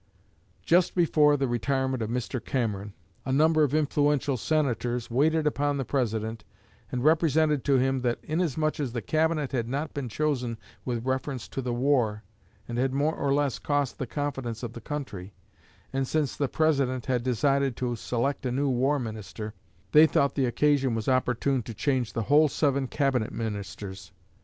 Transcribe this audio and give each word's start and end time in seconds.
Just 0.63 0.95
before 0.95 1.37
the 1.37 1.47
retirement 1.47 2.01
of 2.01 2.09
Mr. 2.09 2.43
Cameron, 2.43 2.95
a 3.23 3.31
number 3.31 3.61
of 3.61 3.75
influential 3.75 4.35
Senators 4.35 5.11
waited 5.11 5.45
upon 5.45 5.77
the 5.77 5.85
President 5.85 6.43
and 6.91 7.03
represented 7.03 7.63
to 7.65 7.75
him 7.77 7.99
that 7.99 8.17
inasmuch 8.23 8.79
as 8.79 8.93
the 8.93 9.01
Cabinet 9.03 9.51
had 9.51 9.69
not 9.69 9.93
been 9.93 10.09
chosen 10.09 10.57
with 10.85 11.05
reference 11.05 11.47
to 11.49 11.61
the 11.61 11.71
war 11.71 12.23
and 12.67 12.79
had 12.79 12.95
more 12.95 13.13
or 13.13 13.31
less 13.31 13.61
lost 13.69 13.99
the 13.99 14.07
confidence 14.07 14.63
of 14.63 14.73
the 14.73 14.81
country, 14.81 15.35
and 15.93 16.07
since 16.07 16.35
the 16.35 16.47
President 16.49 17.05
had 17.05 17.21
decided 17.21 17.75
to 17.77 17.95
select 17.95 18.43
a 18.47 18.51
new 18.51 18.69
war 18.69 18.97
minister, 18.97 19.53
they 19.91 20.07
thought 20.07 20.33
the 20.33 20.45
occasion 20.47 20.95
was 20.95 21.07
opportune 21.07 21.61
to 21.61 21.75
change 21.75 22.13
the 22.13 22.23
whole 22.23 22.47
seven 22.47 22.87
Cabinet 22.87 23.31
ministers. 23.31 24.11